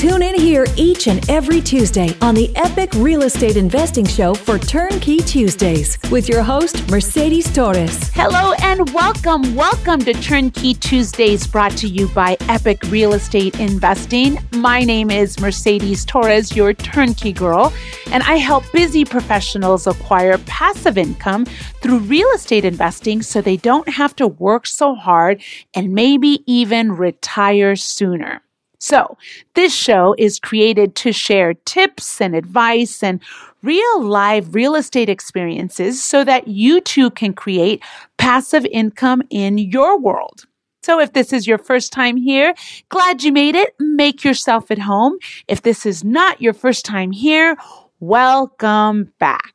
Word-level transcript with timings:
Tune 0.00 0.22
in 0.22 0.34
here 0.34 0.66
each 0.76 1.08
and 1.08 1.28
every 1.28 1.60
Tuesday 1.60 2.16
on 2.22 2.34
the 2.34 2.50
Epic 2.56 2.90
Real 2.94 3.20
Estate 3.20 3.58
Investing 3.58 4.06
Show 4.06 4.32
for 4.32 4.58
Turnkey 4.58 5.18
Tuesdays 5.18 5.98
with 6.10 6.26
your 6.26 6.42
host, 6.42 6.90
Mercedes 6.90 7.52
Torres. 7.52 8.08
Hello 8.14 8.54
and 8.62 8.88
welcome. 8.94 9.54
Welcome 9.54 10.00
to 10.00 10.14
Turnkey 10.14 10.72
Tuesdays 10.72 11.46
brought 11.46 11.72
to 11.72 11.86
you 11.86 12.08
by 12.08 12.38
Epic 12.48 12.80
Real 12.84 13.12
Estate 13.12 13.60
Investing. 13.60 14.38
My 14.52 14.80
name 14.84 15.10
is 15.10 15.38
Mercedes 15.38 16.06
Torres, 16.06 16.56
your 16.56 16.72
turnkey 16.72 17.34
girl, 17.34 17.70
and 18.10 18.22
I 18.22 18.36
help 18.36 18.64
busy 18.72 19.04
professionals 19.04 19.86
acquire 19.86 20.38
passive 20.38 20.96
income 20.96 21.44
through 21.82 21.98
real 21.98 22.30
estate 22.30 22.64
investing 22.64 23.20
so 23.20 23.42
they 23.42 23.58
don't 23.58 23.90
have 23.90 24.16
to 24.16 24.26
work 24.26 24.66
so 24.66 24.94
hard 24.94 25.42
and 25.74 25.92
maybe 25.92 26.42
even 26.46 26.92
retire 26.92 27.76
sooner. 27.76 28.40
So, 28.80 29.18
this 29.54 29.74
show 29.74 30.14
is 30.16 30.40
created 30.40 30.94
to 30.96 31.12
share 31.12 31.52
tips 31.52 32.18
and 32.18 32.34
advice 32.34 33.02
and 33.02 33.20
real 33.62 34.02
live 34.02 34.54
real 34.54 34.74
estate 34.74 35.10
experiences 35.10 36.02
so 36.02 36.24
that 36.24 36.48
you 36.48 36.80
too 36.80 37.10
can 37.10 37.34
create 37.34 37.82
passive 38.16 38.64
income 38.66 39.22
in 39.28 39.58
your 39.58 39.98
world. 40.00 40.46
So 40.82 40.98
if 40.98 41.12
this 41.12 41.32
is 41.32 41.46
your 41.46 41.58
first 41.58 41.92
time 41.92 42.16
here, 42.16 42.54
glad 42.88 43.22
you 43.22 43.32
made 43.32 43.54
it. 43.54 43.74
Make 43.78 44.24
yourself 44.24 44.70
at 44.70 44.78
home. 44.78 45.18
If 45.46 45.60
this 45.60 45.84
is 45.84 46.02
not 46.02 46.40
your 46.40 46.54
first 46.54 46.86
time 46.86 47.12
here, 47.12 47.56
welcome 48.00 49.12
back. 49.18 49.54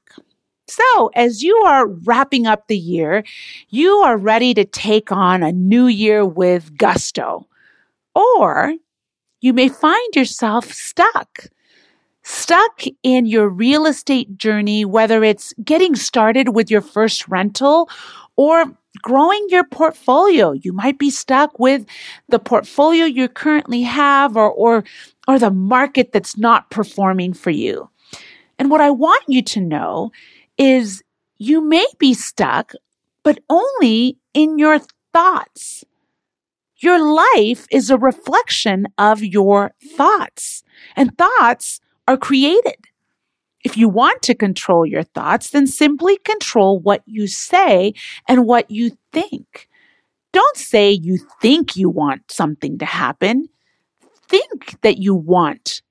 So, 0.67 1.11
as 1.15 1.43
you 1.43 1.55
are 1.65 1.87
wrapping 1.87 2.47
up 2.47 2.67
the 2.67 2.77
year, 2.77 3.23
you 3.69 3.91
are 3.97 4.17
ready 4.17 4.53
to 4.55 4.65
take 4.65 5.11
on 5.11 5.43
a 5.43 5.51
new 5.51 5.87
year 5.87 6.25
with 6.25 6.75
gusto. 6.77 7.47
Or 8.15 8.73
you 9.45 9.53
may 9.53 9.69
find 9.69 10.15
yourself 10.15 10.73
stuck. 10.73 11.45
Stuck 12.23 12.81
in 13.03 13.27
your 13.27 13.47
real 13.47 13.85
estate 13.85 14.35
journey, 14.39 14.83
whether 14.83 15.23
it's 15.23 15.53
getting 15.63 15.95
started 15.95 16.55
with 16.55 16.71
your 16.71 16.81
first 16.81 17.27
rental 17.27 17.87
or 18.37 18.65
growing 19.03 19.45
your 19.49 19.63
portfolio. 19.63 20.53
You 20.53 20.73
might 20.73 20.97
be 20.97 21.11
stuck 21.11 21.59
with 21.59 21.85
the 22.27 22.39
portfolio 22.39 23.05
you 23.05 23.27
currently 23.27 23.83
have 23.83 24.35
or, 24.35 24.49
or, 24.49 24.83
or 25.27 25.37
the 25.37 25.51
market 25.51 26.11
that's 26.11 26.35
not 26.35 26.71
performing 26.71 27.33
for 27.33 27.51
you. 27.51 27.87
And 28.57 28.71
what 28.71 28.81
I 28.81 28.89
want 28.89 29.25
you 29.27 29.43
to 29.43 29.61
know 29.61 30.11
is 30.57 31.03
you 31.37 31.61
may 31.61 31.85
be 31.99 32.15
stuck, 32.15 32.73
but 33.21 33.37
only 33.47 34.17
in 34.33 34.57
your 34.57 34.79
thoughts. 35.13 35.85
Your 36.77 36.99
life 36.99 37.67
is 37.71 37.89
a 37.89 37.97
reflection 37.97 38.87
of 38.97 39.23
your 39.23 39.71
thoughts, 39.95 40.63
and 40.95 41.17
thoughts 41.17 41.79
are 42.07 42.17
created. 42.17 42.85
If 43.63 43.77
you 43.77 43.89
want 43.89 44.21
to 44.23 44.35
control 44.35 44.85
your 44.85 45.03
thoughts, 45.03 45.49
then 45.49 45.67
simply 45.67 46.17
control 46.17 46.79
what 46.79 47.01
you 47.05 47.27
say 47.27 47.93
and 48.27 48.45
what 48.45 48.69
you 48.69 48.97
think. 49.11 49.67
Don't 50.33 50.57
say 50.57 50.91
you 50.91 51.17
think 51.41 51.75
you 51.75 51.89
want 51.89 52.29
something 52.29 52.77
to 52.77 52.85
happen. 52.85 53.47
Think 54.27 54.79
that 54.81 54.97
you 54.97 55.15
want 55.15 55.81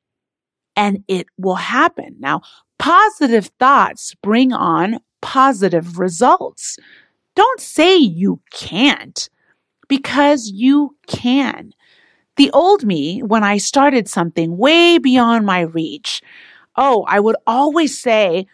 and 0.76 1.02
it 1.08 1.26
will 1.38 1.54
happen. 1.56 2.16
Now, 2.18 2.42
positive 2.78 3.50
thoughts 3.58 4.14
bring 4.22 4.52
on 4.52 4.98
positive 5.22 5.98
results. 5.98 6.78
Don't 7.34 7.60
say 7.60 7.96
you 7.96 8.40
can't 8.52 9.28
because 9.88 10.50
you 10.50 10.96
can. 11.06 11.72
The 12.36 12.50
old 12.50 12.84
me, 12.84 13.20
when 13.22 13.44
I 13.44 13.58
started 13.58 14.08
something 14.08 14.56
way 14.56 14.98
beyond 14.98 15.46
my 15.46 15.60
reach, 15.60 16.20
oh, 16.76 17.04
I 17.08 17.20
would 17.20 17.36
always 17.46 18.00
say, 18.00 18.46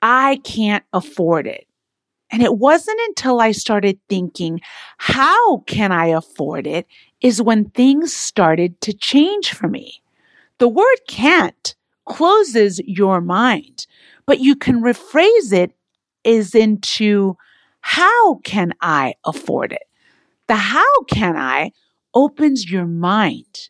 I 0.00 0.40
can't 0.44 0.84
afford 0.92 1.46
it. 1.46 1.66
And 2.30 2.42
it 2.42 2.58
wasn't 2.58 3.00
until 3.08 3.40
I 3.40 3.52
started 3.52 3.98
thinking, 4.08 4.60
how 4.98 5.58
can 5.58 5.92
I 5.92 6.06
afford 6.06 6.66
it? 6.66 6.86
Is 7.20 7.40
when 7.40 7.70
things 7.70 8.14
started 8.14 8.80
to 8.82 8.92
change 8.92 9.52
for 9.52 9.68
me. 9.68 10.02
The 10.58 10.68
word 10.68 10.98
can't 11.08 11.74
closes 12.04 12.80
your 12.80 13.20
mind, 13.20 13.86
but 14.26 14.40
you 14.40 14.56
can 14.56 14.82
rephrase 14.82 15.52
it 15.52 15.72
is 16.24 16.54
into 16.54 17.36
how 17.80 18.36
can 18.44 18.72
I 18.80 19.14
afford 19.24 19.72
it? 19.72 19.84
The 20.48 20.56
how 20.56 21.02
can 21.08 21.36
I 21.36 21.72
opens 22.16 22.70
your 22.70 22.86
mind. 22.86 23.68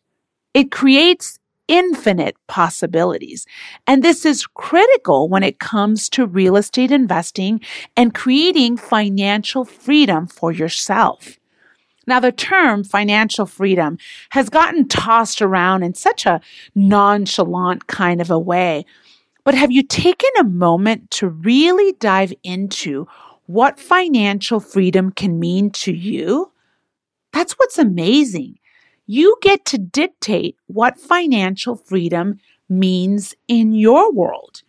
It 0.54 0.70
creates 0.70 1.38
infinite 1.69 2.37
possibilities. 2.47 3.44
And 3.88 4.03
this 4.03 4.25
is 4.25 4.47
critical 4.47 5.28
when 5.28 5.42
it 5.42 5.59
comes 5.59 6.09
to 6.10 6.26
real 6.26 6.56
estate 6.56 6.92
investing 6.92 7.60
and 7.97 8.14
creating 8.14 8.76
financial 8.76 9.64
freedom 9.64 10.28
for 10.28 10.53
yourself. 10.53 11.38
Now, 12.06 12.20
the 12.20 12.31
term 12.31 12.84
financial 12.84 13.47
freedom 13.47 13.98
has 14.31 14.48
gotten 14.48 14.87
tossed 14.87 15.43
around 15.43 15.82
in 15.82 15.94
such 15.94 16.25
a 16.25 16.41
nonchalant 16.76 17.88
kind 17.88 18.20
of 18.20 18.31
a 18.31 18.38
way. 18.38 18.87
But 19.43 19.56
have 19.56 19.72
you 19.72 19.82
taken 19.82 20.31
a 20.38 20.44
moment 20.44 21.10
to 21.12 21.28
really 21.28 21.94
dive 21.94 22.32
into 22.44 23.08
what 23.47 23.81
financial 23.81 24.60
freedom 24.60 25.10
can 25.10 25.41
mean 25.41 25.70
to 25.70 25.93
you? 25.93 26.53
That's 27.37 27.53
what's 27.59 27.77
amazing. 27.77 28.61
You 29.07 29.37
get 29.43 29.67
to 29.67 29.77
dictate 29.77 30.57
what 30.69 30.99
financial 30.99 31.77
freedom 31.77 32.39
means 32.67 33.35
in 33.47 33.75
your 33.75 34.11
world. 34.11 34.63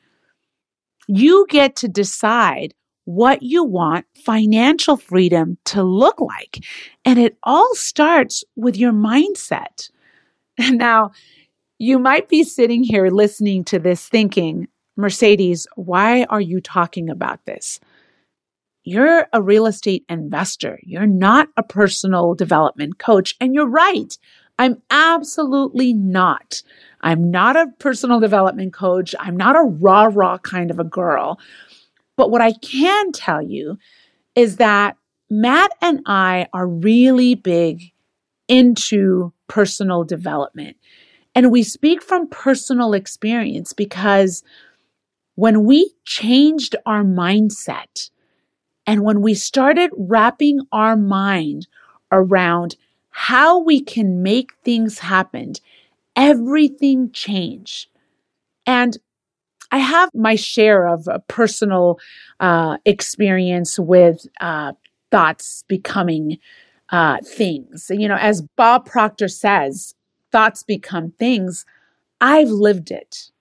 You 1.08 1.46
get 1.48 1.78
to 1.78 1.88
decide 1.88 2.74
what 3.06 3.42
you 3.42 3.64
want 3.64 4.06
financial 4.18 4.98
freedom 4.98 5.58
to 5.64 5.82
look 5.82 6.20
like. 6.20 6.60
And 7.06 7.18
it 7.18 7.38
all 7.44 7.74
starts 7.74 8.44
with 8.58 8.76
your 8.76 8.92
mindset. 8.92 9.90
Now, 10.60 11.12
you 11.80 12.00
might 12.00 12.28
be 12.28 12.44
sitting 12.44 12.84
here 12.84 13.08
listening 13.08 13.64
to 13.66 13.80
this 13.80 14.10
thinking, 14.10 14.68
Mercedes, 14.98 15.68
why 15.78 16.24
are 16.26 16.42
you 16.42 16.60
talking 16.60 17.10
about 17.10 17.46
this? 17.46 17.80
You're 18.88 19.28
a 19.34 19.42
real 19.42 19.66
estate 19.66 20.06
investor. 20.08 20.80
You're 20.82 21.06
not 21.06 21.50
a 21.58 21.62
personal 21.62 22.36
development 22.36 23.00
coach. 23.00 23.36
And 23.42 23.54
you're 23.54 23.68
right. 23.68 24.18
I'm 24.58 24.82
absolutely 24.90 25.92
not. 25.92 26.64
I'm 27.02 27.30
not 27.30 27.58
a 27.58 27.68
personal 27.80 28.22
development 28.22 28.72
coach. 28.72 29.14
I'm 29.20 29.36
not 29.36 29.58
a 29.58 29.64
rah 29.64 30.10
rah 30.10 30.38
kind 30.38 30.72
of 30.72 30.80
a 30.80 30.86
girl. 30.86 31.38
But 32.16 32.32
what 32.32 32.40
I 32.40 32.54
can 32.54 33.12
tell 33.12 33.42
you 33.42 33.78
is 34.36 34.56
that 34.56 34.96
Matt 35.30 35.72
and 35.82 36.00
I 36.06 36.48
are 36.54 36.66
really 36.66 37.36
big 37.36 37.92
into 38.48 39.34
personal 39.50 40.06
development. 40.06 40.78
And 41.36 41.52
we 41.52 41.62
speak 41.62 42.02
from 42.02 42.30
personal 42.30 42.94
experience 42.94 43.74
because 43.74 44.44
when 45.36 45.66
we 45.66 45.92
changed 46.06 46.78
our 46.86 47.04
mindset, 47.04 48.12
and 48.88 49.04
when 49.04 49.22
we 49.22 49.34
started 49.34 49.92
wrapping 49.98 50.62
our 50.72 50.96
mind 50.96 51.68
around 52.12 52.78
how 53.10 53.60
we 53.60 53.82
can 53.82 54.24
make 54.24 54.54
things 54.64 55.00
happen, 55.00 55.54
everything 56.16 57.12
changed. 57.12 57.90
And 58.66 58.98
I 59.72 59.80
have 59.80 60.10
my 60.14 60.36
share 60.36 60.88
of 60.88 61.08
personal 61.28 62.00
uh, 62.40 62.78
experience 62.86 63.78
with 63.78 64.26
uh, 64.40 64.72
thoughts 65.12 65.66
becoming 65.68 66.38
uh, 66.90 67.18
things. 67.26 67.92
You 67.94 68.08
know, 68.08 68.16
as 68.16 68.42
Bob 68.56 68.86
Proctor 68.86 69.28
says, 69.28 69.94
thoughts 70.32 70.64
become 70.64 71.12
things. 71.20 71.66
I've 72.22 72.50
lived 72.50 72.92
it. 72.92 73.32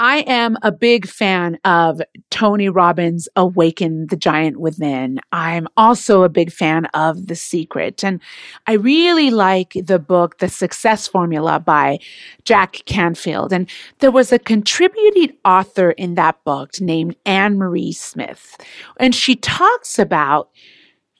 I 0.00 0.18
am 0.26 0.58
a 0.62 0.72
big 0.72 1.06
fan 1.06 1.56
of 1.64 2.02
Tony 2.30 2.68
Robbins' 2.68 3.28
Awaken 3.36 4.08
the 4.08 4.16
Giant 4.16 4.58
Within. 4.58 5.20
I'm 5.30 5.68
also 5.76 6.24
a 6.24 6.28
big 6.28 6.50
fan 6.50 6.86
of 6.86 7.28
The 7.28 7.36
Secret. 7.36 8.02
And 8.02 8.20
I 8.66 8.72
really 8.72 9.30
like 9.30 9.74
the 9.74 10.00
book, 10.00 10.38
The 10.38 10.48
Success 10.48 11.06
Formula 11.06 11.60
by 11.60 12.00
Jack 12.44 12.82
Canfield. 12.86 13.52
And 13.52 13.70
there 14.00 14.10
was 14.10 14.32
a 14.32 14.38
contributing 14.40 15.36
author 15.44 15.92
in 15.92 16.16
that 16.16 16.42
book 16.44 16.80
named 16.80 17.14
Anne 17.24 17.56
Marie 17.56 17.92
Smith. 17.92 18.56
And 18.98 19.14
she 19.14 19.36
talks 19.36 20.00
about 20.00 20.50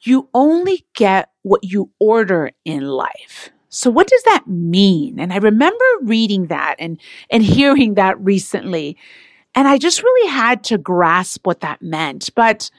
you 0.01 0.27
only 0.33 0.85
get 0.95 1.29
what 1.43 1.63
you 1.63 1.91
order 1.99 2.51
in 2.65 2.81
life. 2.81 3.51
So 3.75 3.89
what 3.89 4.07
does 4.07 4.23
that 4.23 4.47
mean? 4.47 5.19
And 5.19 5.33
I 5.33 5.37
remember 5.37 5.83
reading 6.01 6.47
that 6.47 6.75
and, 6.79 6.97
and 7.29 7.43
hearing 7.57 7.95
that 7.95 8.17
recently. 8.19 8.97
And 9.53 9.67
I 9.67 9.77
just 9.77 10.01
really 10.01 10.29
had 10.29 10.63
to 10.65 10.77
grasp 10.77 11.45
what 11.45 11.59
that 11.59 11.81
meant. 11.81 12.29
But 12.35 12.69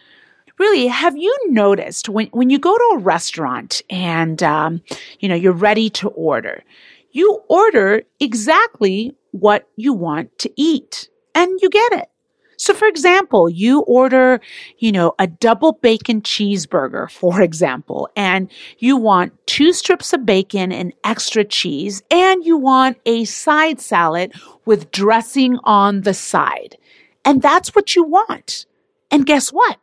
really, 0.58 0.86
have 0.86 1.16
you 1.16 1.36
noticed 1.48 2.08
when, 2.08 2.28
when 2.28 2.48
you 2.48 2.58
go 2.58 2.76
to 2.76 2.96
a 2.96 2.98
restaurant 2.98 3.82
and, 3.90 4.42
um, 4.42 4.80
you 5.20 5.28
know, 5.28 5.34
you're 5.34 5.52
ready 5.52 5.90
to 5.90 6.08
order, 6.08 6.64
you 7.12 7.42
order 7.48 8.02
exactly 8.18 9.14
what 9.32 9.68
you 9.76 9.92
want 9.92 10.38
to 10.38 10.52
eat 10.56 11.10
and 11.34 11.58
you 11.60 11.68
get 11.68 11.92
it. 11.92 12.08
So 12.56 12.74
for 12.74 12.88
example, 12.88 13.48
you 13.48 13.80
order, 13.82 14.40
you 14.78 14.92
know, 14.92 15.14
a 15.18 15.26
double 15.26 15.72
bacon 15.72 16.22
cheeseburger, 16.22 17.10
for 17.10 17.40
example, 17.42 18.08
and 18.16 18.50
you 18.78 18.96
want 18.96 19.34
two 19.46 19.72
strips 19.72 20.12
of 20.12 20.24
bacon 20.26 20.72
and 20.72 20.92
extra 21.04 21.44
cheese, 21.44 22.02
and 22.10 22.44
you 22.44 22.56
want 22.56 22.98
a 23.06 23.24
side 23.24 23.80
salad 23.80 24.32
with 24.64 24.90
dressing 24.90 25.58
on 25.64 26.02
the 26.02 26.14
side. 26.14 26.76
And 27.24 27.42
that's 27.42 27.74
what 27.74 27.94
you 27.94 28.04
want. 28.04 28.66
And 29.10 29.26
guess 29.26 29.50
what? 29.50 29.78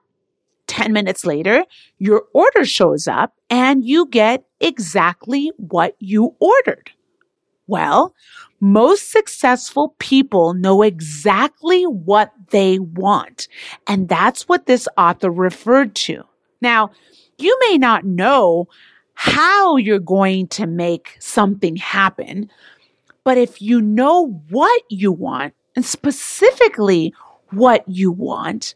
10 0.67 0.93
minutes 0.93 1.25
later, 1.25 1.65
your 1.97 2.23
order 2.33 2.65
shows 2.65 3.07
up 3.07 3.35
and 3.49 3.83
you 3.83 4.07
get 4.07 4.45
exactly 4.59 5.51
what 5.57 5.95
you 5.99 6.35
ordered. 6.39 6.91
Well, 7.67 8.13
most 8.59 9.11
successful 9.11 9.95
people 9.99 10.53
know 10.53 10.81
exactly 10.81 11.83
what 11.83 12.31
they 12.49 12.79
want. 12.79 13.47
And 13.87 14.09
that's 14.09 14.47
what 14.49 14.65
this 14.65 14.87
author 14.97 15.31
referred 15.31 15.95
to. 15.95 16.23
Now, 16.61 16.91
you 17.37 17.57
may 17.67 17.77
not 17.77 18.05
know 18.05 18.67
how 19.15 19.77
you're 19.77 19.99
going 19.99 20.47
to 20.47 20.67
make 20.67 21.17
something 21.19 21.75
happen, 21.75 22.49
but 23.23 23.37
if 23.37 23.61
you 23.61 23.81
know 23.81 24.41
what 24.49 24.83
you 24.89 25.11
want 25.11 25.53
and 25.75 25.85
specifically 25.85 27.13
what 27.51 27.83
you 27.87 28.11
want, 28.11 28.75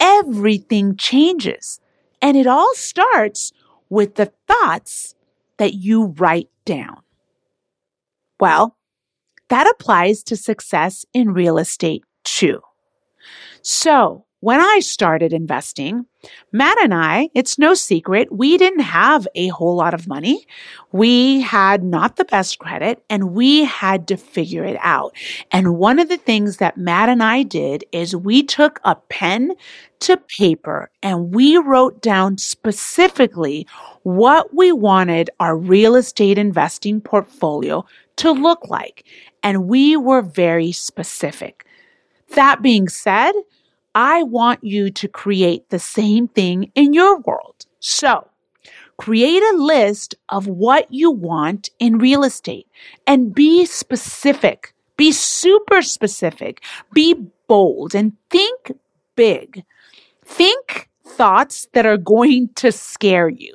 everything 0.00 0.96
changes. 0.96 1.80
And 2.20 2.36
it 2.36 2.46
all 2.46 2.74
starts 2.74 3.52
with 3.88 4.16
the 4.16 4.32
thoughts 4.48 5.14
that 5.58 5.74
you 5.74 6.06
write 6.18 6.48
down. 6.64 7.02
Well, 8.40 8.76
that 9.48 9.68
applies 9.68 10.22
to 10.24 10.36
success 10.36 11.04
in 11.12 11.32
real 11.32 11.58
estate 11.58 12.04
too. 12.24 12.60
So 13.62 14.26
when 14.40 14.60
I 14.60 14.80
started 14.80 15.32
investing, 15.32 16.06
Matt 16.52 16.80
and 16.82 16.92
I, 16.92 17.30
it's 17.34 17.58
no 17.58 17.74
secret, 17.74 18.30
we 18.30 18.58
didn't 18.58 18.80
have 18.80 19.26
a 19.34 19.48
whole 19.48 19.74
lot 19.74 19.94
of 19.94 20.06
money. 20.06 20.46
We 20.92 21.40
had 21.40 21.82
not 21.82 22.16
the 22.16 22.26
best 22.26 22.58
credit 22.58 23.02
and 23.08 23.32
we 23.32 23.64
had 23.64 24.06
to 24.08 24.16
figure 24.16 24.64
it 24.64 24.76
out. 24.82 25.16
And 25.50 25.78
one 25.78 25.98
of 25.98 26.08
the 26.08 26.18
things 26.18 26.58
that 26.58 26.76
Matt 26.76 27.08
and 27.08 27.22
I 27.22 27.42
did 27.44 27.84
is 27.92 28.14
we 28.14 28.42
took 28.42 28.78
a 28.84 28.94
pen 28.94 29.52
to 30.00 30.16
paper 30.16 30.90
and 31.02 31.34
we 31.34 31.56
wrote 31.56 32.02
down 32.02 32.38
specifically 32.38 33.66
what 34.02 34.54
we 34.54 34.70
wanted 34.70 35.30
our 35.40 35.56
real 35.56 35.96
estate 35.96 36.36
investing 36.36 37.00
portfolio 37.00 37.84
to 38.16 38.32
look 38.32 38.68
like. 38.68 39.04
And 39.42 39.68
we 39.68 39.96
were 39.96 40.22
very 40.22 40.72
specific. 40.72 41.66
That 42.34 42.62
being 42.62 42.88
said, 42.88 43.32
I 43.94 44.22
want 44.24 44.62
you 44.62 44.90
to 44.90 45.08
create 45.08 45.70
the 45.70 45.78
same 45.78 46.28
thing 46.28 46.70
in 46.74 46.92
your 46.92 47.18
world. 47.20 47.66
So 47.80 48.28
create 48.98 49.42
a 49.42 49.56
list 49.56 50.14
of 50.28 50.46
what 50.46 50.92
you 50.92 51.10
want 51.10 51.70
in 51.78 51.98
real 51.98 52.24
estate 52.24 52.66
and 53.06 53.34
be 53.34 53.64
specific. 53.64 54.72
Be 54.96 55.12
super 55.12 55.82
specific. 55.82 56.62
Be 56.92 57.14
bold 57.46 57.94
and 57.94 58.12
think 58.30 58.72
big. 59.14 59.64
Think 60.24 60.88
thoughts 61.06 61.68
that 61.72 61.86
are 61.86 61.96
going 61.96 62.48
to 62.56 62.72
scare 62.72 63.28
you. 63.28 63.54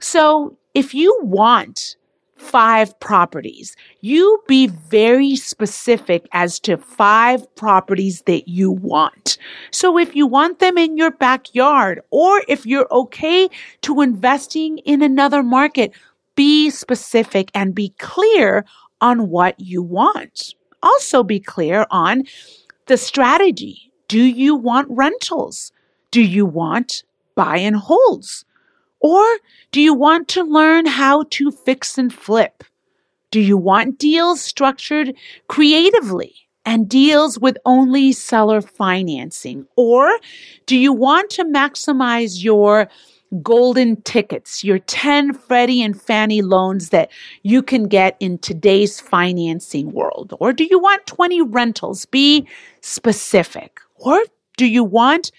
So 0.00 0.56
if 0.74 0.94
you 0.94 1.18
want 1.22 1.96
five 2.42 2.98
properties. 3.00 3.76
You 4.00 4.42
be 4.48 4.66
very 4.66 5.36
specific 5.36 6.26
as 6.32 6.58
to 6.60 6.76
five 6.76 7.54
properties 7.54 8.22
that 8.22 8.48
you 8.48 8.70
want. 8.70 9.38
So 9.70 9.96
if 9.96 10.14
you 10.16 10.26
want 10.26 10.58
them 10.58 10.76
in 10.76 10.96
your 10.96 11.12
backyard 11.12 12.00
or 12.10 12.42
if 12.48 12.66
you're 12.66 12.88
okay 12.90 13.48
to 13.82 14.00
investing 14.00 14.78
in 14.78 15.02
another 15.02 15.42
market, 15.42 15.92
be 16.34 16.68
specific 16.70 17.50
and 17.54 17.74
be 17.74 17.90
clear 17.98 18.64
on 19.00 19.30
what 19.30 19.58
you 19.58 19.82
want. 19.82 20.54
Also 20.82 21.22
be 21.22 21.38
clear 21.38 21.86
on 21.90 22.24
the 22.86 22.96
strategy. 22.96 23.92
Do 24.08 24.22
you 24.22 24.54
want 24.56 24.88
rentals? 24.90 25.72
Do 26.10 26.20
you 26.20 26.44
want 26.44 27.04
buy 27.34 27.58
and 27.58 27.76
holds? 27.76 28.44
Or 29.02 29.24
do 29.72 29.80
you 29.80 29.94
want 29.94 30.28
to 30.28 30.44
learn 30.44 30.86
how 30.86 31.24
to 31.30 31.50
fix 31.50 31.98
and 31.98 32.12
flip? 32.12 32.64
Do 33.30 33.40
you 33.40 33.56
want 33.56 33.98
deals 33.98 34.40
structured 34.40 35.14
creatively 35.48 36.34
and 36.64 36.88
deals 36.88 37.38
with 37.38 37.58
only 37.64 38.12
seller 38.12 38.60
financing? 38.60 39.66
Or 39.76 40.10
do 40.66 40.76
you 40.76 40.92
want 40.92 41.30
to 41.30 41.44
maximize 41.44 42.44
your 42.44 42.88
golden 43.42 44.00
tickets, 44.02 44.62
your 44.62 44.78
10 44.78 45.32
Freddie 45.32 45.82
and 45.82 46.00
Fannie 46.00 46.42
loans 46.42 46.90
that 46.90 47.10
you 47.42 47.62
can 47.62 47.88
get 47.88 48.16
in 48.20 48.38
today's 48.38 49.00
financing 49.00 49.92
world? 49.92 50.34
Or 50.38 50.52
do 50.52 50.64
you 50.64 50.78
want 50.78 51.06
20 51.06 51.42
rentals? 51.42 52.04
Be 52.06 52.46
specific. 52.82 53.80
Or 53.96 54.22
do 54.56 54.66
you 54.66 54.84
want 54.84 55.32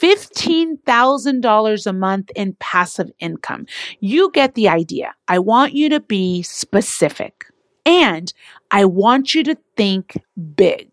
$15,000 0.00 1.86
a 1.86 1.92
month 1.92 2.30
in 2.36 2.56
passive 2.60 3.10
income. 3.18 3.66
You 4.00 4.30
get 4.32 4.54
the 4.54 4.68
idea. 4.68 5.14
I 5.28 5.38
want 5.38 5.72
you 5.74 5.88
to 5.90 6.00
be 6.00 6.42
specific 6.42 7.46
and 7.86 8.32
I 8.70 8.84
want 8.84 9.34
you 9.34 9.42
to 9.44 9.56
think 9.76 10.18
big. 10.56 10.90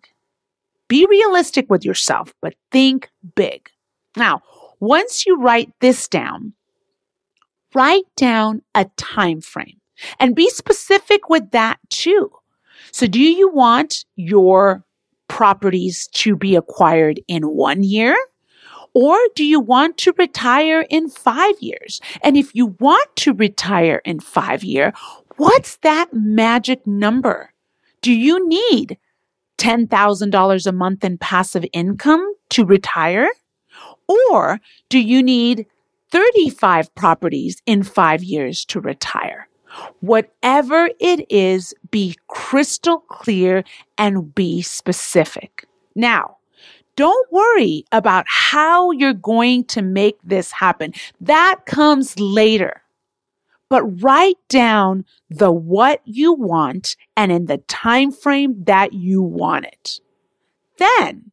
Be 0.88 1.06
realistic 1.06 1.70
with 1.70 1.86
yourself, 1.86 2.34
but 2.42 2.56
think 2.72 3.10
big. 3.36 3.70
Now, 4.18 4.42
once 4.80 5.26
you 5.26 5.40
write 5.40 5.72
this 5.80 6.08
down, 6.08 6.54
write 7.74 8.04
down 8.18 8.62
a 8.76 8.86
time 8.98 9.42
frame 9.42 9.80
and 10.20 10.36
be 10.36 10.50
specific 10.50 11.30
with 11.30 11.52
that 11.52 11.80
too. 11.90 12.32
So 12.92 13.08
do 13.08 13.22
you 13.22 13.50
want 13.52 14.06
your 14.16 14.84
properties 15.30 16.08
to 16.14 16.36
be 16.36 16.56
acquired 16.56 17.22
in 17.28 17.44
one 17.44 17.84
year? 17.84 18.18
Or 18.94 19.18
do 19.36 19.46
you 19.46 19.60
want 19.60 19.98
to 20.00 20.14
retire 20.18 20.86
in 20.90 21.10
five 21.10 21.56
years? 21.60 22.02
And 22.24 22.36
if 22.36 22.54
you 22.54 22.76
want 22.80 23.16
to 23.18 23.34
retire 23.34 24.02
in 24.04 24.20
five 24.20 24.64
years, 24.64 24.94
what's 25.38 25.78
that 25.78 26.14
magic 26.14 26.86
number? 26.86 27.54
Do 28.02 28.12
you 28.12 28.48
need 28.48 28.98
$10,000 29.58 30.68
a 30.68 30.72
month 30.72 31.04
in 31.04 31.18
passive 31.18 31.66
income 31.72 32.34
to 32.50 32.66
retire? 32.66 33.30
Or 34.08 34.60
do 34.90 35.00
you 35.00 35.24
need 35.24 35.68
35 36.12 36.94
properties 36.96 37.62
in 37.66 37.84
five 37.84 38.24
years 38.24 38.66
to 38.66 38.82
retire? 38.82 39.48
Whatever 40.02 40.90
it 41.00 41.32
is, 41.32 41.74
be 41.92 42.18
crystal 42.28 43.00
clear 43.08 43.64
and 43.98 44.36
be 44.36 44.62
specific. 44.62 45.66
Now, 45.96 46.38
don't 47.02 47.32
worry 47.32 47.84
about 47.92 48.26
how 48.28 48.92
you're 48.92 49.12
going 49.12 49.64
to 49.64 49.82
make 49.82 50.20
this 50.24 50.52
happen. 50.52 50.94
That 51.20 51.66
comes 51.66 52.20
later. 52.20 52.84
But 53.70 54.04
write 54.04 54.38
down 54.50 55.06
the 55.28 55.52
what 55.52 56.02
you 56.06 56.34
want 56.34 56.96
and 57.18 57.32
in 57.32 57.48
the 57.48 57.58
time 57.58 58.12
frame 58.12 58.66
that 58.66 58.94
you 58.94 59.24
want 59.24 59.66
it. 59.66 60.00
Then 60.78 61.32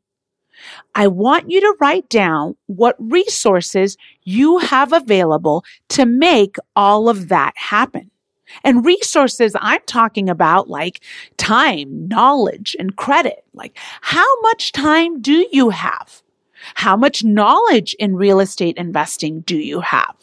I 0.94 1.06
want 1.06 1.50
you 1.50 1.60
to 1.60 1.76
write 1.78 2.08
down 2.08 2.56
what 2.64 2.96
resources 2.98 3.98
you 4.22 4.56
have 4.56 4.94
available 4.94 5.66
to 5.90 6.06
make 6.06 6.56
all 6.76 7.10
of 7.10 7.28
that 7.28 7.52
happen. 7.56 8.10
And 8.64 8.84
resources 8.84 9.54
I'm 9.60 9.80
talking 9.86 10.28
about 10.28 10.68
like 10.68 11.00
time, 11.36 12.08
knowledge, 12.08 12.76
and 12.78 12.96
credit. 12.96 13.44
Like 13.54 13.76
how 14.00 14.40
much 14.42 14.72
time 14.72 15.20
do 15.20 15.46
you 15.52 15.70
have? 15.70 16.22
How 16.74 16.96
much 16.96 17.24
knowledge 17.24 17.94
in 17.98 18.16
real 18.16 18.40
estate 18.40 18.76
investing 18.76 19.40
do 19.40 19.56
you 19.56 19.80
have? 19.80 20.16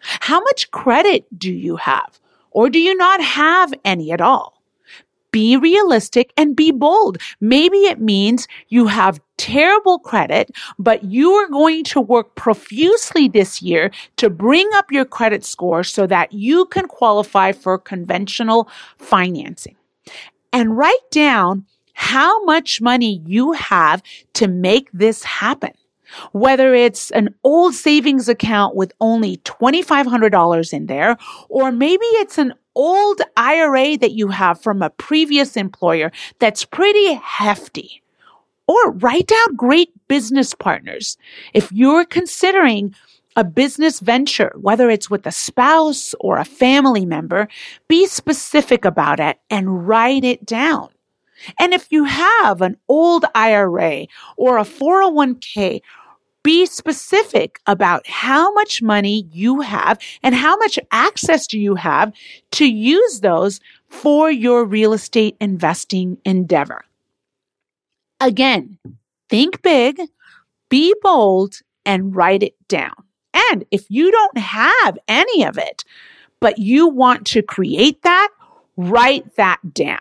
How 0.00 0.40
much 0.40 0.70
credit 0.70 1.26
do 1.38 1.52
you 1.52 1.76
have? 1.76 2.18
Or 2.50 2.68
do 2.68 2.78
you 2.78 2.94
not 2.96 3.22
have 3.22 3.72
any 3.84 4.12
at 4.12 4.20
all? 4.20 4.62
Be 5.30 5.56
realistic 5.56 6.32
and 6.36 6.54
be 6.54 6.70
bold. 6.70 7.16
Maybe 7.40 7.78
it 7.78 8.00
means 8.00 8.46
you 8.68 8.86
have 8.86 9.20
terrible 9.42 9.98
credit, 9.98 10.52
but 10.78 11.02
you 11.02 11.32
are 11.32 11.48
going 11.48 11.82
to 11.82 12.00
work 12.00 12.36
profusely 12.36 13.26
this 13.26 13.60
year 13.60 13.90
to 14.16 14.30
bring 14.30 14.70
up 14.74 14.92
your 14.92 15.04
credit 15.04 15.44
score 15.44 15.82
so 15.82 16.06
that 16.06 16.32
you 16.32 16.64
can 16.66 16.86
qualify 16.86 17.50
for 17.50 17.76
conventional 17.76 18.68
financing. 18.98 19.74
And 20.52 20.76
write 20.76 21.10
down 21.10 21.66
how 21.94 22.44
much 22.44 22.80
money 22.80 23.20
you 23.26 23.50
have 23.50 24.00
to 24.34 24.46
make 24.46 24.88
this 24.92 25.24
happen. 25.24 25.72
Whether 26.30 26.72
it's 26.72 27.10
an 27.10 27.34
old 27.42 27.74
savings 27.74 28.28
account 28.28 28.76
with 28.76 28.92
only 29.00 29.38
$2,500 29.38 30.72
in 30.72 30.86
there, 30.86 31.16
or 31.48 31.72
maybe 31.72 32.04
it's 32.22 32.38
an 32.38 32.54
old 32.76 33.22
IRA 33.36 33.96
that 33.96 34.12
you 34.12 34.28
have 34.28 34.62
from 34.62 34.82
a 34.82 34.90
previous 34.90 35.56
employer 35.56 36.12
that's 36.38 36.64
pretty 36.64 37.14
hefty. 37.14 38.01
Or 38.66 38.92
write 38.92 39.26
down 39.26 39.56
great 39.56 39.90
business 40.08 40.54
partners. 40.54 41.16
If 41.52 41.70
you're 41.72 42.04
considering 42.04 42.94
a 43.36 43.44
business 43.44 44.00
venture, 44.00 44.52
whether 44.56 44.90
it's 44.90 45.10
with 45.10 45.26
a 45.26 45.32
spouse 45.32 46.14
or 46.20 46.38
a 46.38 46.44
family 46.44 47.06
member, 47.06 47.48
be 47.88 48.06
specific 48.06 48.84
about 48.84 49.20
it 49.20 49.38
and 49.50 49.86
write 49.88 50.24
it 50.24 50.44
down. 50.44 50.88
And 51.58 51.72
if 51.72 51.88
you 51.90 52.04
have 52.04 52.62
an 52.62 52.76
old 52.88 53.24
IRA 53.34 54.06
or 54.36 54.58
a 54.58 54.64
401k, 54.64 55.80
be 56.42 56.66
specific 56.66 57.60
about 57.66 58.06
how 58.06 58.52
much 58.52 58.82
money 58.82 59.28
you 59.32 59.60
have 59.60 59.98
and 60.22 60.34
how 60.34 60.56
much 60.56 60.78
access 60.90 61.46
do 61.46 61.58
you 61.58 61.76
have 61.76 62.12
to 62.52 62.66
use 62.66 63.20
those 63.20 63.60
for 63.88 64.30
your 64.30 64.64
real 64.64 64.92
estate 64.92 65.36
investing 65.40 66.18
endeavor. 66.24 66.84
Again, 68.22 68.78
think 69.28 69.62
big, 69.62 70.00
be 70.68 70.94
bold, 71.02 71.56
and 71.84 72.14
write 72.14 72.44
it 72.44 72.54
down. 72.68 72.94
And 73.50 73.64
if 73.72 73.90
you 73.90 74.12
don't 74.12 74.38
have 74.38 74.96
any 75.08 75.44
of 75.44 75.58
it, 75.58 75.82
but 76.38 76.58
you 76.58 76.88
want 76.88 77.26
to 77.28 77.42
create 77.42 78.02
that, 78.02 78.28
write 78.76 79.34
that 79.34 79.58
down. 79.74 79.98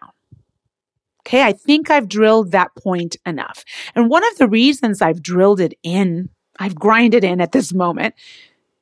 Okay, 1.21 1.41
I 1.41 1.51
think 1.51 1.89
I've 1.89 2.07
drilled 2.07 2.51
that 2.51 2.75
point 2.75 3.15
enough. 3.25 3.65
And 3.95 4.09
one 4.09 4.23
of 4.27 4.37
the 4.37 4.47
reasons 4.47 5.01
I've 5.01 5.23
drilled 5.23 5.59
it 5.59 5.73
in, 5.81 6.29
I've 6.59 6.75
grinded 6.75 7.23
in 7.23 7.41
at 7.41 7.53
this 7.53 7.73
moment, 7.73 8.13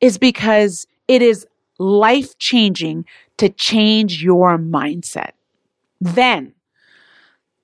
is 0.01 0.17
because 0.17 0.85
it 1.07 1.21
is 1.21 1.47
life 1.77 2.37
changing 2.39 3.05
to 3.37 3.47
change 3.49 4.21
your 4.21 4.57
mindset. 4.57 5.31
Then, 6.01 6.53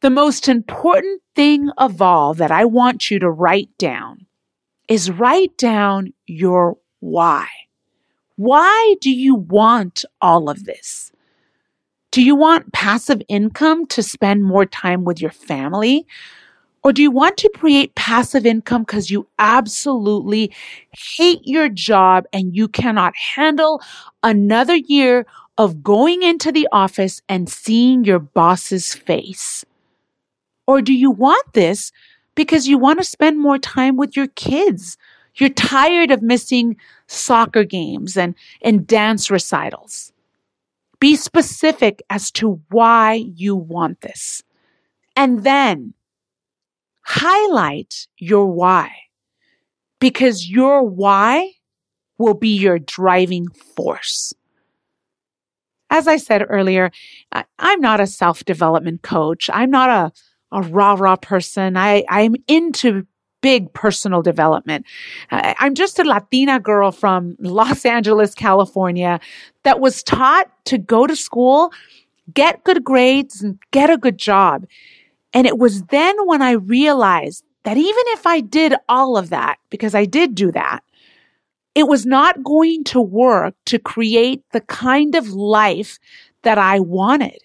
the 0.05 0.11
most 0.11 0.47
important 0.47 1.19
thing 1.33 1.67
of 1.79 1.99
all 1.99 2.35
that 2.35 2.51
I 2.51 2.63
want 2.63 3.09
you 3.09 3.17
to 3.17 3.27
write 3.27 3.75
down 3.79 4.27
is 4.87 5.09
write 5.09 5.57
down 5.57 6.13
your 6.27 6.77
why. 6.99 7.47
Why 8.35 8.97
do 9.01 9.09
you 9.09 9.33
want 9.33 10.05
all 10.21 10.47
of 10.47 10.65
this? 10.65 11.11
Do 12.11 12.21
you 12.21 12.35
want 12.35 12.71
passive 12.71 13.19
income 13.27 13.87
to 13.87 14.03
spend 14.03 14.43
more 14.43 14.67
time 14.67 15.05
with 15.05 15.19
your 15.19 15.31
family? 15.31 16.05
Or 16.83 16.93
do 16.93 17.01
you 17.01 17.09
want 17.09 17.37
to 17.37 17.51
create 17.55 17.95
passive 17.95 18.45
income 18.45 18.83
because 18.83 19.09
you 19.09 19.27
absolutely 19.39 20.53
hate 20.91 21.41
your 21.45 21.67
job 21.67 22.25
and 22.31 22.55
you 22.55 22.67
cannot 22.67 23.15
handle 23.15 23.81
another 24.21 24.75
year 24.75 25.25
of 25.57 25.81
going 25.81 26.21
into 26.21 26.51
the 26.51 26.67
office 26.71 27.23
and 27.27 27.49
seeing 27.49 28.03
your 28.03 28.19
boss's 28.19 28.93
face? 28.93 29.65
Or 30.67 30.81
do 30.81 30.93
you 30.93 31.11
want 31.11 31.53
this 31.53 31.91
because 32.35 32.67
you 32.67 32.77
want 32.77 32.99
to 32.99 33.05
spend 33.05 33.39
more 33.39 33.57
time 33.57 33.97
with 33.97 34.15
your 34.15 34.27
kids? 34.27 34.97
You're 35.35 35.49
tired 35.49 36.11
of 36.11 36.21
missing 36.21 36.77
soccer 37.07 37.63
games 37.63 38.17
and, 38.17 38.35
and 38.61 38.87
dance 38.87 39.29
recitals. 39.29 40.11
Be 40.99 41.15
specific 41.15 42.01
as 42.09 42.31
to 42.31 42.61
why 42.69 43.13
you 43.13 43.55
want 43.55 44.01
this. 44.01 44.41
And 45.15 45.43
then 45.43 45.93
highlight 47.01 48.07
your 48.17 48.47
why 48.47 48.91
because 49.99 50.49
your 50.49 50.83
why 50.83 51.51
will 52.17 52.33
be 52.33 52.55
your 52.57 52.79
driving 52.79 53.47
force. 53.49 54.33
As 55.89 56.07
I 56.07 56.17
said 56.17 56.45
earlier, 56.49 56.91
I'm 57.59 57.79
not 57.79 57.99
a 57.99 58.07
self 58.07 58.43
development 58.43 59.01
coach. 59.01 59.49
I'm 59.53 59.69
not 59.69 59.89
a, 59.89 60.11
a 60.55 60.61
rah 60.61 60.95
rah 60.97 61.17
person. 61.17 61.77
I, 61.77 62.03
I'm 62.09 62.35
into 62.47 63.05
big 63.41 63.71
personal 63.73 64.23
development. 64.23 64.85
I'm 65.29 65.75
just 65.75 65.99
a 65.99 66.03
Latina 66.03 66.59
girl 66.59 66.91
from 66.91 67.35
Los 67.39 67.85
Angeles, 67.85 68.33
California 68.33 69.19
that 69.61 69.79
was 69.79 70.01
taught 70.01 70.49
to 70.65 70.79
go 70.79 71.05
to 71.05 71.15
school, 71.15 71.71
get 72.33 72.63
good 72.63 72.83
grades 72.83 73.43
and 73.43 73.59
get 73.69 73.91
a 73.91 73.99
good 73.99 74.17
job. 74.17 74.65
And 75.31 75.45
it 75.45 75.59
was 75.59 75.83
then 75.83 76.15
when 76.25 76.41
I 76.41 76.53
realized 76.53 77.43
that 77.65 77.77
even 77.77 78.03
if 78.07 78.25
I 78.25 78.39
did 78.39 78.73
all 78.89 79.15
of 79.15 79.29
that, 79.29 79.57
because 79.69 79.93
I 79.93 80.05
did 80.05 80.33
do 80.33 80.51
that, 80.53 80.79
it 81.75 81.87
was 81.87 82.05
not 82.05 82.43
going 82.43 82.83
to 82.85 83.01
work 83.01 83.53
to 83.65 83.77
create 83.77 84.43
the 84.53 84.61
kind 84.61 85.13
of 85.13 85.29
life 85.29 85.99
that 86.41 86.57
I 86.57 86.79
wanted. 86.79 87.37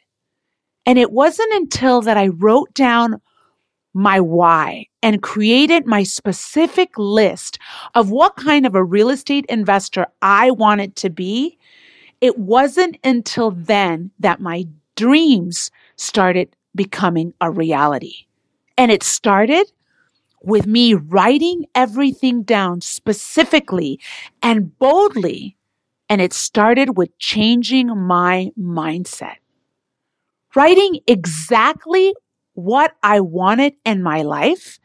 And 0.91 0.99
it 0.99 1.13
wasn't 1.13 1.53
until 1.53 2.01
that 2.01 2.17
I 2.17 2.27
wrote 2.27 2.75
down 2.75 3.21
my 3.95 4.19
why 4.19 4.87
and 5.05 5.23
created 5.23 5.87
my 5.87 6.03
specific 6.03 6.99
list 6.99 7.61
of 7.95 8.11
what 8.11 8.35
kind 8.35 8.67
of 8.67 8.75
a 8.75 8.83
real 8.83 9.09
estate 9.09 9.47
investor 9.49 10.09
I 10.21 10.51
wanted 10.51 10.97
to 10.97 11.09
be, 11.09 11.57
it 12.21 12.39
wasn't 12.39 12.99
until 13.05 13.53
then 13.53 14.11
that 14.19 14.41
my 14.41 14.67
dreams 14.97 15.71
started 15.95 16.57
becoming 16.75 17.35
a 17.41 17.53
reality. 17.53 18.27
And 18.77 18.91
it 18.91 19.05
started 19.05 19.71
with 20.43 20.67
me 20.67 20.95
writing 20.95 21.67
everything 21.73 22.43
down 22.43 22.81
specifically 22.81 24.01
and 24.43 24.77
boldly. 24.77 25.57
And 26.09 26.21
it 26.21 26.33
started 26.33 26.97
with 26.97 27.17
changing 27.19 27.97
my 27.97 28.51
mindset. 28.59 29.37
Writing 30.55 31.01
exactly 31.07 32.15
what 32.55 32.95
I 33.03 33.21
wanted 33.21 33.75
in 33.85 34.03
my 34.03 34.23
life 34.23 34.79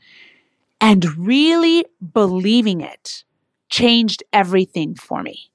and 0.80 1.18
really 1.18 1.86
believing 2.14 2.82
it 2.82 3.24
changed 3.70 4.24
everything 4.32 4.96
for 4.96 5.24
me. 5.24 5.50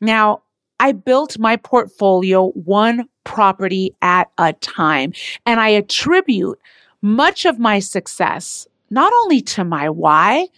Now, 0.00 0.42
I 0.80 0.92
built 0.92 1.38
my 1.38 1.56
portfolio 1.56 2.48
one 2.50 3.08
property 3.24 3.94
at 4.00 4.30
a 4.38 4.52
time, 4.54 5.12
and 5.44 5.60
I 5.60 5.70
attribute 5.70 6.58
much 7.02 7.44
of 7.44 7.58
my 7.58 7.80
success 7.80 8.66
not 8.90 9.12
only 9.22 9.42
to 9.42 9.64
my 9.64 9.90
why, 9.90 10.48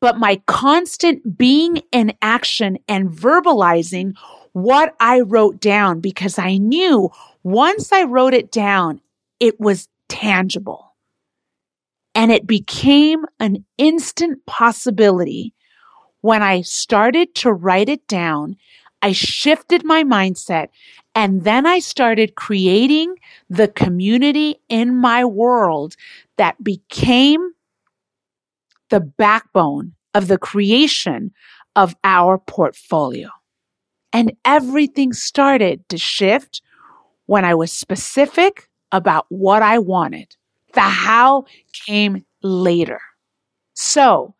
but 0.00 0.18
my 0.18 0.40
constant 0.46 1.36
being 1.36 1.82
in 1.92 2.12
action 2.22 2.78
and 2.88 3.10
verbalizing 3.10 4.14
what 4.52 4.94
I 4.98 5.20
wrote 5.20 5.60
down 5.60 6.00
because 6.00 6.38
I 6.38 6.56
knew 6.56 7.10
once 7.42 7.92
I 7.92 8.04
wrote 8.04 8.34
it 8.34 8.50
down, 8.50 9.00
it 9.40 9.58
was 9.60 9.88
tangible. 10.08 10.94
And 12.14 12.30
it 12.30 12.46
became 12.46 13.24
an 13.40 13.64
instant 13.78 14.44
possibility 14.46 15.54
when 16.20 16.42
I 16.42 16.60
started 16.60 17.34
to 17.36 17.52
write 17.52 17.88
it 17.88 18.06
down. 18.06 18.56
I 19.00 19.12
shifted 19.12 19.84
my 19.84 20.04
mindset 20.04 20.68
and 21.14 21.44
then 21.44 21.66
I 21.66 21.80
started 21.80 22.36
creating 22.36 23.16
the 23.50 23.68
community 23.68 24.56
in 24.68 24.96
my 24.96 25.24
world 25.24 25.96
that 26.36 26.62
became 26.62 27.52
the 28.90 29.00
backbone 29.00 29.94
of 30.14 30.28
the 30.28 30.38
creation 30.38 31.32
of 31.74 31.96
our 32.04 32.38
portfolio. 32.38 33.28
And 34.12 34.32
everything 34.44 35.12
started 35.12 35.88
to 35.88 35.98
shift 35.98 36.60
when 37.26 37.44
I 37.44 37.54
was 37.54 37.72
specific 37.72 38.68
about 38.90 39.26
what 39.28 39.62
I 39.62 39.78
wanted. 39.78 40.36
The 40.74 40.80
how 40.80 41.44
came 41.86 42.24
later. 42.42 43.00
So, 43.74 44.34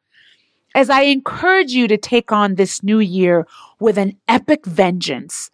as 0.75 0.89
I 0.89 1.03
encourage 1.03 1.73
you 1.73 1.87
to 1.89 1.99
take 1.99 2.33
on 2.33 2.55
this 2.55 2.83
new 2.83 3.01
year 3.01 3.47
with 3.79 3.99
an 3.99 4.17
epic 4.29 4.65
vengeance, 4.65 5.51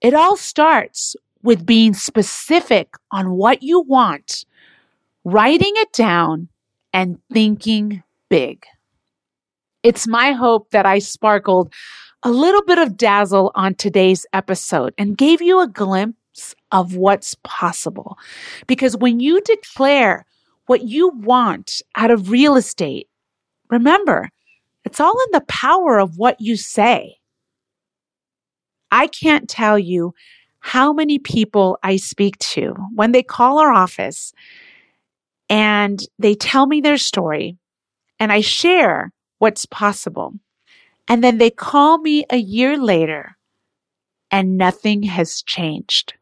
it 0.00 0.12
all 0.14 0.36
starts 0.36 1.16
with 1.42 1.64
being 1.66 1.94
specific 1.94 2.94
on 3.10 3.32
what 3.32 3.62
you 3.62 3.80
want, 3.80 4.44
writing 5.24 5.72
it 5.76 5.92
down, 5.92 6.48
and 6.92 7.18
thinking 7.32 8.02
big. 8.28 8.66
It's 9.82 10.06
my 10.06 10.32
hope 10.32 10.70
that 10.70 10.86
I 10.86 10.98
sparkled 10.98 11.72
a 12.22 12.30
little 12.30 12.62
bit 12.62 12.78
of 12.78 12.96
dazzle 12.96 13.52
on 13.54 13.74
today's 13.74 14.24
episode 14.32 14.94
and 14.96 15.16
gave 15.16 15.42
you 15.42 15.60
a 15.60 15.68
glimpse 15.68 16.16
of 16.72 16.96
what's 16.96 17.36
possible. 17.42 18.18
Because 18.66 18.96
when 18.96 19.20
you 19.20 19.40
declare 19.42 20.26
what 20.66 20.82
you 20.82 21.10
want 21.10 21.82
out 21.94 22.10
of 22.10 22.30
real 22.30 22.56
estate, 22.56 23.08
remember, 23.70 24.28
it's 24.84 25.00
all 25.00 25.18
in 25.26 25.32
the 25.32 25.44
power 25.46 25.98
of 25.98 26.18
what 26.18 26.40
you 26.40 26.56
say. 26.56 27.16
I 28.90 29.06
can't 29.08 29.48
tell 29.48 29.78
you 29.78 30.14
how 30.60 30.92
many 30.92 31.18
people 31.18 31.78
I 31.82 31.96
speak 31.96 32.38
to 32.38 32.74
when 32.94 33.12
they 33.12 33.22
call 33.22 33.58
our 33.58 33.72
office 33.72 34.32
and 35.50 36.00
they 36.18 36.34
tell 36.34 36.66
me 36.66 36.80
their 36.80 36.96
story 36.96 37.58
and 38.18 38.32
I 38.32 38.40
share 38.40 39.12
what's 39.38 39.66
possible. 39.66 40.34
And 41.06 41.22
then 41.22 41.38
they 41.38 41.50
call 41.50 41.98
me 41.98 42.24
a 42.30 42.38
year 42.38 42.78
later 42.78 43.36
and 44.30 44.56
nothing 44.56 45.02
has 45.02 45.42
changed. 45.42 46.14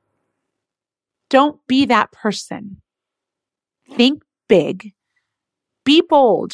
Don't 1.33 1.67
be 1.67 1.87
that 1.87 2.13
person. 2.13 2.83
Think 3.95 4.23
big. 4.51 4.93
Be 5.83 6.03
bold. 6.03 6.53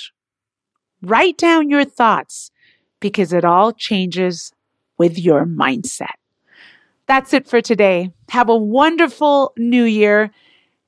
Write 1.02 1.36
down 1.36 1.68
your 1.68 1.84
thoughts 1.84 2.52
because 3.00 3.32
it 3.32 3.44
all 3.44 3.72
changes 3.72 4.52
with 4.96 5.18
your 5.18 5.44
mindset. 5.46 6.14
That's 7.08 7.34
it 7.34 7.48
for 7.48 7.60
today. 7.60 8.12
Have 8.30 8.48
a 8.48 8.56
wonderful 8.56 9.52
new 9.58 9.82
year 9.82 10.30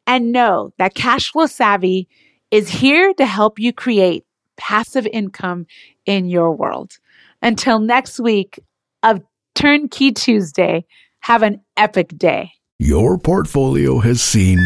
and 0.07 0.31
know 0.31 0.73
that 0.79 0.95
Cashflow 0.95 1.51
Savvy 1.51 2.07
is 2.53 2.69
here 2.69 3.13
to 3.15 3.27
help 3.27 3.59
you 3.59 3.73
create 3.73 4.25
passive 4.57 5.09
income 5.09 5.67
in 6.07 6.27
your 6.27 6.53
world. 6.53 6.99
Until 7.43 7.81
next 7.81 8.21
week 8.21 8.61
of 9.03 9.21
Turnkey 9.57 10.13
Tuesday, 10.13 10.85
have 11.19 11.43
an 11.43 11.61
epic 11.77 12.17
day. 12.17 12.53
Your 12.83 13.19
portfolio 13.19 13.99
has 13.99 14.23
seen 14.23 14.59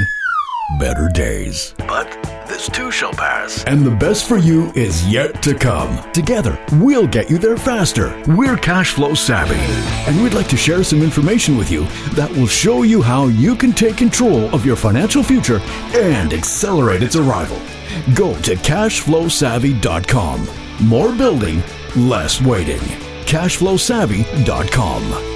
better 0.78 1.08
days. 1.08 1.74
But 1.78 2.08
this 2.46 2.68
too 2.68 2.92
shall 2.92 3.12
pass. 3.12 3.64
And 3.64 3.84
the 3.84 3.90
best 3.90 4.28
for 4.28 4.38
you 4.38 4.70
is 4.76 5.04
yet 5.08 5.42
to 5.42 5.52
come. 5.52 5.98
Together, 6.12 6.56
we'll 6.74 7.08
get 7.08 7.28
you 7.28 7.38
there 7.38 7.56
faster. 7.56 8.14
We're 8.28 8.56
cash 8.56 8.92
flow 8.92 9.14
savvy, 9.14 9.56
and 10.08 10.22
we'd 10.22 10.32
like 10.32 10.46
to 10.50 10.56
share 10.56 10.84
some 10.84 11.02
information 11.02 11.56
with 11.56 11.72
you 11.72 11.86
that 12.14 12.30
will 12.30 12.46
show 12.46 12.84
you 12.84 13.02
how 13.02 13.26
you 13.26 13.56
can 13.56 13.72
take 13.72 13.96
control 13.96 14.44
of 14.54 14.64
your 14.64 14.76
financial 14.76 15.24
future 15.24 15.58
and 15.92 16.32
accelerate 16.32 17.02
its 17.02 17.16
arrival. 17.16 17.58
Go 18.14 18.40
to 18.42 18.54
cashflowsavvy.com. 18.54 20.48
More 20.86 21.12
building, 21.16 21.64
less 21.96 22.40
waiting. 22.40 22.78
cashflowsavvy.com. 23.26 25.33